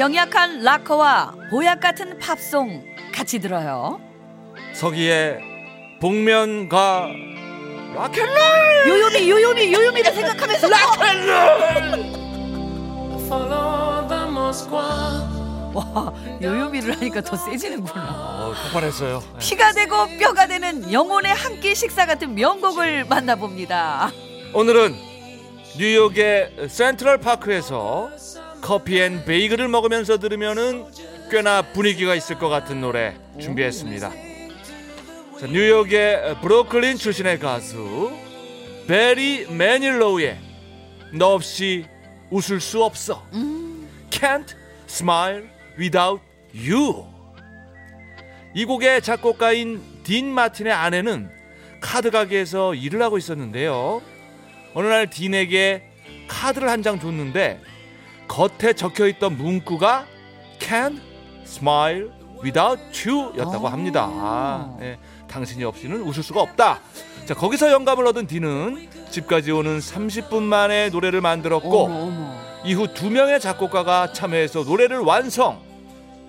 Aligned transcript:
병약한 0.00 0.62
락커와 0.62 1.34
보약 1.50 1.80
같은 1.80 2.18
팝송 2.18 2.86
같이 3.12 3.38
들어요. 3.38 4.00
서기의 4.72 5.40
복면가 6.00 7.06
락앤롤 7.94 8.34
요요미 8.88 9.28
요요미 9.30 9.74
요요미를 9.74 10.14
생각하면서 10.14 10.68
와 15.74 16.12
요요미를 16.40 16.96
하니까 16.96 17.20
더 17.20 17.36
세지는구나. 17.36 18.02
어, 18.02 18.54
폭발했어요. 18.64 19.22
피가 19.38 19.72
되고 19.72 20.06
뼈가 20.18 20.46
되는 20.46 20.90
영혼의 20.90 21.34
한 21.34 21.60
끼 21.60 21.74
식사 21.74 22.06
같은 22.06 22.34
명곡을 22.34 23.04
만나봅니다. 23.04 24.10
오늘은 24.54 24.96
뉴욕의 25.76 26.68
센트럴 26.70 27.18
파크에서 27.18 28.08
커피 28.60 29.00
and 29.00 29.24
베이글을 29.24 29.68
먹으면서 29.68 30.18
들으면은 30.18 30.84
꽤나 31.30 31.62
분위기가 31.72 32.14
있을 32.14 32.38
것 32.38 32.48
같은 32.48 32.80
노래 32.80 33.14
준비했습니다. 33.40 34.10
자, 35.40 35.46
뉴욕의 35.46 36.40
브루클린 36.42 36.96
출신의 36.96 37.38
가수 37.38 38.12
베리 38.86 39.46
매닐로우의 39.50 40.38
너 41.14 41.34
없이 41.34 41.86
웃을 42.30 42.60
수 42.60 42.84
없어. 42.84 43.26
Can't 44.10 44.54
smile 44.88 45.44
without 45.78 46.20
you. 46.54 47.04
이 48.54 48.64
곡의 48.64 49.02
작곡가인 49.02 49.80
딘 50.02 50.26
마틴의 50.26 50.72
아내는 50.72 51.30
카드 51.80 52.10
가게에서 52.10 52.74
일을 52.74 53.00
하고 53.00 53.16
있었는데요. 53.16 54.02
어느 54.74 54.86
날 54.86 55.08
딘에게 55.08 55.84
카드를 56.28 56.68
한 56.68 56.82
장 56.82 57.00
줬는데 57.00 57.60
겉에 58.30 58.74
적혀 58.74 59.08
있던 59.08 59.36
문구가 59.36 60.06
Can't 60.60 61.00
smile 61.44 62.10
without 62.44 62.80
you 63.08 63.36
였다고 63.36 63.66
아. 63.66 63.72
합니다. 63.72 64.70
예, 64.80 64.98
당신이 65.26 65.64
없이는 65.64 66.00
웃을 66.02 66.22
수가 66.22 66.40
없다. 66.40 66.78
자, 67.26 67.34
거기서 67.34 67.72
영감을 67.72 68.06
얻은 68.06 68.28
딘은 68.28 68.88
집까지 69.10 69.50
오는 69.50 69.80
30분 69.80 70.42
만에 70.42 70.90
노래를 70.90 71.20
만들었고 71.20 71.84
어머 71.84 72.02
어머. 72.02 72.34
이후 72.64 72.86
두 72.94 73.10
명의 73.10 73.40
작곡가가 73.40 74.12
참여해서 74.12 74.62
노래를 74.62 75.00
완성. 75.00 75.60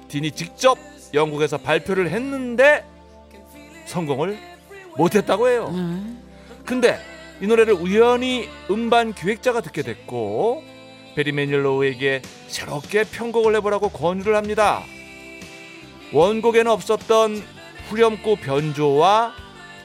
딘이 0.07 0.31
직접 0.31 0.79
영국에서 1.13 1.59
발표를 1.59 2.09
했는데 2.09 2.83
성공을 3.85 4.39
못했다고 4.97 5.49
해요. 5.49 5.67
음. 5.69 6.19
근데 6.65 6.99
이 7.41 7.47
노래를 7.47 7.73
우연히 7.75 8.49
음반 8.71 9.13
기획자가 9.13 9.61
듣게 9.61 9.83
됐고 9.83 10.70
베리 11.15 11.31
매닐로우에게 11.31 12.21
새롭게 12.47 13.03
편곡을 13.03 13.55
해보라고 13.57 13.89
권유를 13.89 14.35
합니다. 14.35 14.83
원곡에는 16.13 16.71
없었던 16.71 17.43
후렴구 17.89 18.37
변조와 18.37 19.33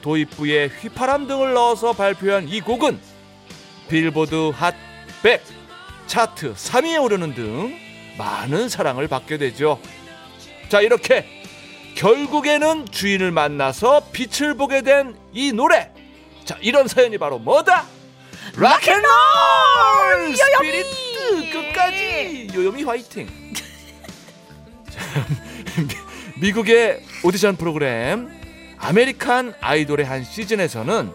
도입부에 0.01 0.67
휘파람 0.67 1.27
등을 1.27 1.53
넣어서 1.53 1.93
발표한 1.93 2.47
이 2.47 2.61
곡은 2.61 2.99
빌보드 3.89 4.51
핫 4.53 4.75
100 5.23 5.41
차트 6.07 6.53
3위에 6.53 7.01
오르는 7.01 7.33
등 7.33 7.75
많은 8.17 8.69
사랑을 8.69 9.07
받게 9.07 9.37
되죠. 9.37 9.79
자 10.69 10.81
이렇게 10.81 11.25
결국에는 11.95 12.85
주인을 12.91 13.31
만나서 13.31 14.09
빛을 14.11 14.55
보게 14.55 14.81
된 14.81 15.15
이 15.33 15.51
노래. 15.51 15.91
자 16.45 16.57
이런 16.61 16.87
사연이 16.87 17.17
바로 17.17 17.37
뭐다? 17.39 17.85
rock 18.55 19.20
and 19.20 19.69
roll 19.69 20.35
spirit 20.35 21.06
끝까지 21.51 22.47
요요미 22.53 22.83
화이팅. 22.83 23.27
미국의 26.41 27.01
오디션 27.23 27.55
프로그램 27.55 28.29
아메리칸 28.77 29.55
아이돌의 29.59 30.05
한 30.05 30.23
시즌에서는 30.23 31.11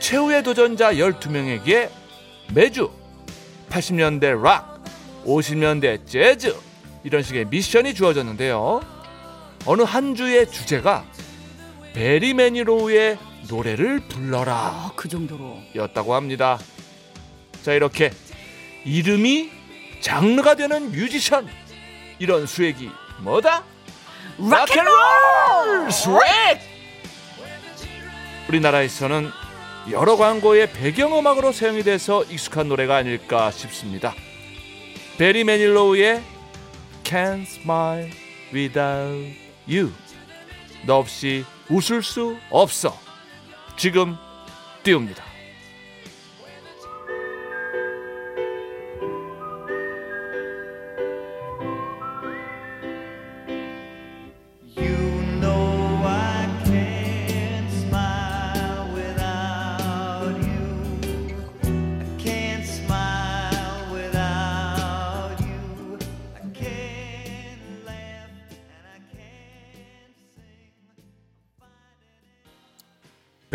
최후의 0.00 0.42
도전자 0.42 0.92
12명에게 0.94 1.90
매주 2.54 2.90
80년대 3.68 4.40
락, 4.42 4.82
50년대 5.24 6.06
재즈 6.06 6.56
이런 7.04 7.22
식의 7.22 7.46
미션이 7.46 7.94
주어졌는데요. 7.94 8.80
어느 9.66 9.82
한 9.82 10.14
주의 10.14 10.50
주제가 10.50 11.04
베리 11.92 12.32
매닐로우의 12.34 13.18
노래를 13.50 14.00
불러라 14.08 14.54
아, 14.54 14.92
그 14.96 15.08
정도로. 15.08 15.58
였다고 15.74 16.14
합니다. 16.14 16.58
자 17.62 17.72
이렇게 17.74 18.10
이름이 18.88 19.50
장르가 20.00 20.54
되는 20.54 20.90
뮤지션 20.90 21.46
이런 22.18 22.46
swag이 22.46 22.90
뭐다? 23.20 23.62
rock 24.38 24.93
and 24.93 25.35
roll 25.35 25.90
swag 25.90 26.18
우리나라에서는 28.48 29.30
여러 29.90 30.16
광고의 30.16 30.72
배경음악으로 30.72 31.52
사용이 31.52 31.82
돼서 31.82 32.24
익숙한 32.24 32.68
노래가 32.68 32.96
아닐까 32.96 33.50
싶습니다. 33.50 34.14
베리 35.18 35.44
매닐로우의 35.44 36.22
Can't 37.04 37.42
Smile 37.42 38.10
Without 38.54 39.36
You 39.68 39.92
너 40.86 40.96
없이 40.96 41.44
웃을 41.68 42.02
수 42.02 42.38
없어 42.50 42.98
지금 43.76 44.16
띄웁니다. 44.82 45.27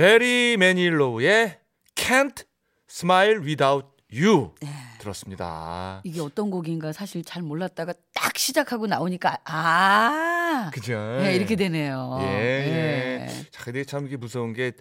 베리 0.03 0.58
매닐로우의 0.58 1.62
Can't 1.96 2.44
Smile 2.90 3.40
Without 3.40 3.88
You 4.14 4.53
들었습니다. 5.00 6.02
이게 6.03 6.19
어떤 6.19 6.52
곡인가 6.52 6.91
사실 6.91 7.24
잘 7.24 7.41
몰랐다가 7.41 7.94
딱 8.14 8.38
시작하고 8.38 8.86
나오니까 8.86 9.40
아 9.46 10.69
그죠? 10.74 11.00
네, 11.22 11.38
이렇게 11.38 11.56
되네요. 11.56 12.19
예, 12.22 12.25
예. 12.25 13.28
예. 13.30 13.46
자, 13.50 13.64
근데 13.64 13.85
참 13.85 14.05
이게 14.05 14.17
무서운 14.17 14.52
게 14.52 14.73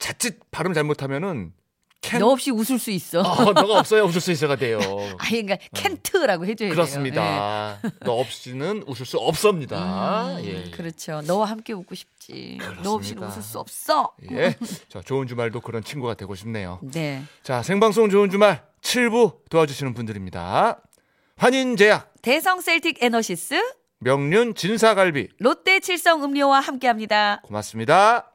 자칫 0.00 0.40
발음 0.50 0.72
잘못하면은 0.72 1.52
캔 2.02 2.20
너 2.20 2.26
없이 2.30 2.50
웃을 2.50 2.78
수 2.78 2.90
있어. 2.90 3.20
어, 3.20 3.52
너가 3.52 3.78
없어야 3.78 4.02
웃을 4.02 4.20
수 4.20 4.32
있어가 4.32 4.56
돼요. 4.56 4.78
아, 5.18 5.28
그러니까 5.28 5.56
캔트라고 5.72 6.44
해줘야 6.44 6.68
돼요. 6.68 6.74
그렇습니다. 6.74 7.78
너 8.00 8.12
없이는 8.14 8.82
웃을 8.86 9.06
수 9.06 9.16
없습니다. 9.18 10.36
예. 10.40 10.44
예. 10.44 10.52
음, 10.64 10.70
그렇죠. 10.74 11.22
너와 11.22 11.46
함께 11.46 11.72
웃고 11.72 11.94
싶지. 11.94 12.58
너 12.82 12.94
없이는 12.94 13.20
그렇습니다. 13.20 13.26
웃을 13.28 13.42
수 13.42 13.58
없어. 13.58 14.12
예. 14.32 14.54
자, 14.88 15.00
좋은 15.00 15.26
주말도 15.28 15.60
그런 15.60 15.82
친구가 15.84 16.14
되고 16.14 16.34
싶네요. 16.34 16.80
네. 16.82 17.22
자, 17.44 17.62
생방송 17.62 18.10
좋은 18.10 18.28
주말 18.30 18.64
7부 18.82 19.48
도와주시는 19.48 19.94
분들입니다. 19.94 20.80
환인제약, 21.36 22.14
대성 22.20 22.60
셀틱 22.60 22.98
에너시스, 23.02 23.54
명륜 24.00 24.54
진사갈비, 24.56 25.28
롯데 25.38 25.78
칠성 25.78 26.24
음료와 26.24 26.58
함께합니다. 26.60 27.40
고맙습니다. 27.44 28.31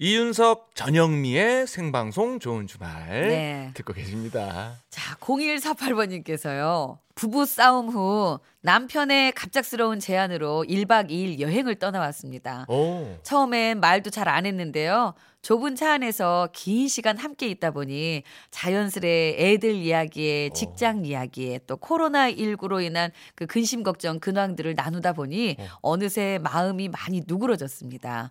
이윤석 0.00 0.76
전영미의 0.76 1.66
생방송 1.66 2.38
좋은 2.38 2.68
주말 2.68 3.08
네. 3.08 3.70
듣고 3.74 3.92
계십니다. 3.92 4.76
자, 4.90 5.16
0148번님께서요. 5.16 6.98
부부 7.16 7.46
싸움 7.46 7.88
후 7.88 8.38
남편의 8.60 9.32
갑작스러운 9.32 9.98
제안으로 9.98 10.64
1박 10.68 11.10
2일 11.10 11.40
여행을 11.40 11.74
떠나왔습니다. 11.80 12.66
오. 12.68 13.18
처음엔 13.24 13.80
말도 13.80 14.10
잘 14.10 14.28
안 14.28 14.46
했는데요. 14.46 15.14
좁은 15.42 15.74
차 15.74 15.94
안에서 15.94 16.48
긴 16.52 16.86
시간 16.86 17.18
함께 17.18 17.48
있다 17.48 17.72
보니 17.72 18.22
자연스레 18.52 19.34
애들 19.36 19.74
이야기에 19.74 20.50
직장 20.50 21.04
이야기에 21.06 21.60
또 21.66 21.76
코로나19로 21.76 22.80
인한 22.84 23.10
그 23.34 23.46
근심 23.46 23.82
걱정 23.82 24.20
근황들을 24.20 24.74
나누다 24.76 25.12
보니 25.14 25.56
어느새 25.80 26.38
마음이 26.40 26.88
많이 26.88 27.22
누그러졌습니다. 27.26 28.30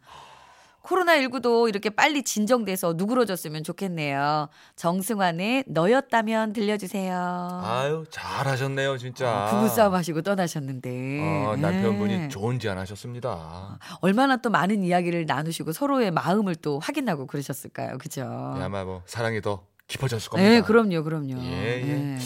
코로나19도 0.88 1.68
이렇게 1.68 1.90
빨리 1.90 2.24
진정돼서 2.24 2.94
누그러졌으면 2.96 3.64
좋겠네요. 3.64 4.48
정승환의 4.76 5.66
너였다면 5.68 6.54
들려주세요. 6.54 7.62
아유 7.64 8.06
잘하셨네요 8.10 8.98
진짜. 8.98 9.48
부부싸움 9.52 9.94
하시고 9.94 10.22
떠나셨는데. 10.22 11.20
어, 11.22 11.56
남편분이 11.58 12.18
네. 12.18 12.28
좋은 12.30 12.60
제안 12.60 12.78
하셨습니다. 12.78 13.78
얼마나 14.02 14.38
또 14.38 14.50
많은 14.50 14.84
이야기를 14.84 15.26
나누시고 15.26 15.74
서로의 15.74 16.12
마음을 16.12 16.56
또 16.56 16.80
확인하고 16.80 17.28
그러셨을까요? 17.28 17.98
그죠? 17.98 18.22
네, 18.58 18.64
아마 18.64 18.84
뭐 18.84 19.04
사랑이 19.06 19.42
더 19.42 19.66
깊어졌을 19.88 20.30
겁니다. 20.30 20.50
네, 20.50 20.62
그럼요, 20.62 21.04
그럼요. 21.04 21.38
예, 21.44 21.82
예. 21.82 21.94
네. 21.94 22.18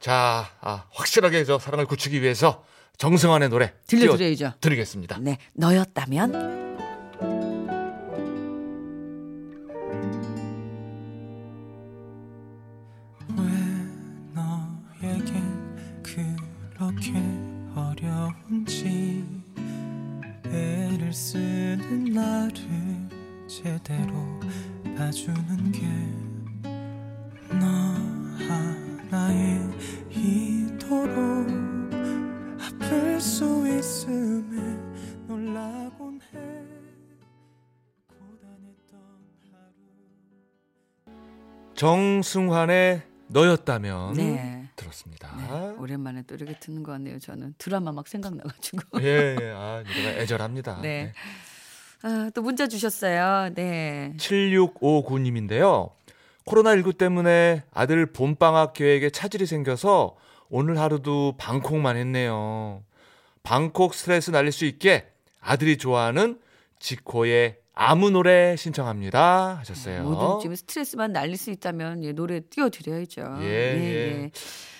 자, 0.00 0.46
아, 0.60 0.84
확실하게 0.92 1.44
저 1.44 1.58
사랑을 1.58 1.86
굳히기 1.86 2.22
위해서 2.22 2.64
정승환의 2.96 3.48
노래 3.48 3.72
들려드려야죠. 3.86 4.54
드리겠습니다. 4.60 5.18
네, 5.20 5.38
너였다면 5.54 6.67
너에겐 15.00 16.02
그렇게 16.02 17.12
어려운지 17.74 19.24
애를 20.46 21.12
쓰는 21.12 22.04
나를 22.12 22.58
제대로 23.46 24.12
봐주는 24.96 25.72
게 25.72 26.28
너 27.50 27.66
하나에 28.46 29.58
이토록 30.10 31.48
아플 32.60 33.20
수 33.20 33.66
있음에 33.66 34.60
놀라곤 35.26 36.20
해 36.34 36.38
고단했던 38.06 39.00
하루 39.52 39.74
정승환의 41.74 43.02
너였다면 43.28 44.12
네. 44.14 44.57
들었습니다. 44.78 45.34
네, 45.36 45.74
오랜만에 45.78 46.22
또 46.22 46.36
이렇게 46.36 46.58
듣는 46.58 46.82
것 46.82 46.92
같네요. 46.92 47.18
저는 47.18 47.54
드라마 47.58 47.92
막 47.92 48.08
생각나가지고. 48.08 49.02
예, 49.02 49.36
예. 49.40 49.52
아, 49.54 49.82
노래가 49.86 50.20
애절합니다. 50.20 50.80
네. 50.80 51.12
아, 52.02 52.30
또 52.34 52.42
문자 52.42 52.66
주셨어요. 52.68 53.52
네. 53.54 54.14
7659님인데요. 54.16 55.90
코로나19 56.46 56.96
때문에 56.96 57.64
아들 57.72 58.06
봄방학 58.06 58.72
계획에 58.72 59.10
차질이 59.10 59.44
생겨서 59.44 60.16
오늘 60.48 60.78
하루도 60.78 61.34
방콕만 61.36 61.96
했네요. 61.96 62.82
방콕 63.42 63.94
스트레스 63.94 64.30
날릴 64.30 64.52
수 64.52 64.64
있게 64.64 65.10
아들이 65.40 65.76
좋아하는 65.76 66.40
지코의 66.78 67.58
아무 67.80 68.10
노래 68.10 68.56
신청합니다. 68.56 69.58
하셨어요. 69.58 70.02
모든 70.02 70.40
지금 70.40 70.56
스트레스만 70.56 71.12
날릴 71.12 71.36
수 71.36 71.52
있다면 71.52 72.02
예, 72.02 72.12
노래 72.12 72.40
띄워드려야죠. 72.40 73.38
예, 73.42 73.46
예. 73.46 74.30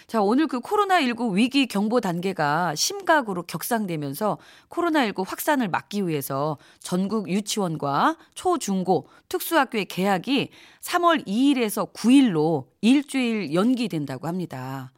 자, 0.08 0.20
오늘 0.20 0.48
그 0.48 0.58
코로나19 0.58 1.34
위기 1.34 1.68
경보 1.68 2.00
단계가 2.00 2.74
심각으로 2.74 3.44
격상되면서 3.44 4.38
코로나19 4.68 5.24
확산을 5.24 5.68
막기 5.68 6.08
위해서 6.08 6.58
전국 6.80 7.28
유치원과 7.28 8.16
초, 8.34 8.58
중고, 8.58 9.06
특수학교의 9.28 9.84
개학이 9.84 10.48
3월 10.80 11.24
2일에서 11.24 11.92
9일로 11.92 12.66
일주일 12.80 13.54
연기된다고 13.54 14.26
합니다. 14.26 14.90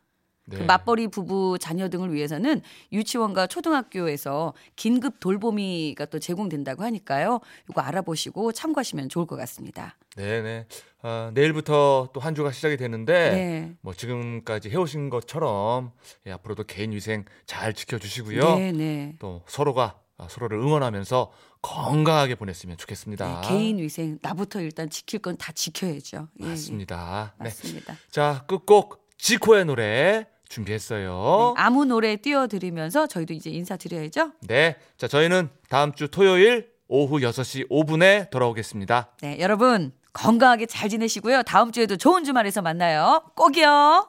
네. 0.51 0.59
그 0.59 0.63
맞벌이 0.65 1.09
부부 1.09 1.59
자녀 1.61 1.89
등을 1.89 2.13
위해서는 2.13 2.61
유치원과 2.93 3.47
초등학교에서 3.47 4.53
긴급 4.77 5.21
돌보미가 5.21 6.07
또 6.07 6.19
제공된다고 6.19 6.83
하니까요. 6.83 7.41
이거 7.71 7.81
알아보시고 7.81 8.53
참고하시면 8.53 9.09
좋을 9.09 9.27
것 9.27 9.37
같습니다. 9.37 9.97
네네. 10.17 10.67
아, 11.03 11.31
내일부터 11.33 12.11
또 12.13 12.21
한 12.21 12.35
주가 12.35 12.53
시작이 12.53 12.77
되는데 12.77 13.31
네. 13.31 13.73
뭐 13.81 13.95
지금까지 13.95 14.69
해오신 14.71 15.09
것처럼 15.09 15.93
예, 16.27 16.33
앞으로도 16.33 16.65
개인 16.65 16.93
위생 16.93 17.25
잘 17.47 17.73
지켜주시고요. 17.73 18.57
네, 18.57 18.73
네. 18.73 19.15
또 19.19 19.43
서로가 19.47 19.99
아, 20.19 20.27
서로를 20.29 20.59
응원하면서 20.59 21.33
건강하게 21.63 22.35
보냈으면 22.35 22.77
좋겠습니다. 22.77 23.41
네, 23.43 23.49
개인 23.49 23.79
위생 23.79 24.19
나부터 24.21 24.61
일단 24.61 24.91
지킬 24.91 25.21
건 25.21 25.37
다 25.39 25.53
지켜야죠. 25.53 26.29
예, 26.41 26.45
예. 26.45 26.49
맞습니다. 26.51 27.35
네. 27.39 27.45
맞습니다. 27.45 27.97
자 28.11 28.45
끝곡 28.47 29.09
지코의 29.17 29.65
노래 29.65 30.27
준비했어요. 30.51 31.55
네, 31.57 31.63
아무 31.63 31.85
노래 31.87 32.17
띄워드리면서 32.17 33.07
저희도 33.07 33.33
이제 33.33 33.49
인사드려야죠. 33.51 34.33
네. 34.43 34.77
자 34.99 35.09
저희는 35.09 35.49
다음 35.71 35.93
주 35.93 36.09
토요일 36.09 36.69
오후 36.89 37.21
6시 37.21 37.71
5분에 37.71 38.31
돌아오겠습니다. 38.31 39.13
네, 39.23 39.39
여러분 39.41 39.93
건강하게 40.13 40.67
잘 40.67 40.89
지내시고요. 40.89 41.45
다음 41.45 41.71
주에도 41.73 41.97
좋은 41.97 42.25
주말에서 42.25 42.63
만나요. 42.63 43.23
꼭이요. 43.37 44.09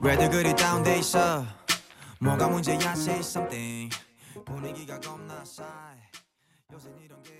왜들 0.00 0.30
그리 0.30 0.54
다운돼 0.54 0.98
있어 0.98 1.44
뭐가 2.20 2.48
문제야 2.48 2.78
say 2.92 3.18
something 3.20 3.94
분위기가 4.44 5.00
겁나 5.00 5.44
싸해 5.44 6.07
요새 6.78 6.90
이런 7.04 7.20
게 7.24 7.37